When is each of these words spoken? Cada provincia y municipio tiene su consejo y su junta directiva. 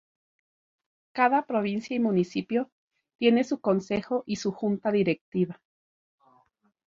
Cada 1.13 1.45
provincia 1.45 1.95
y 1.95 1.99
municipio 1.99 2.71
tiene 3.19 3.43
su 3.43 3.59
consejo 3.61 4.23
y 4.25 4.37
su 4.37 4.51
junta 4.51 4.91
directiva. 4.91 5.61